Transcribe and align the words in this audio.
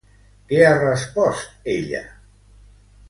Què 0.53 0.61
ha 0.67 0.71
respost 0.79 1.69
ella? 1.75 2.03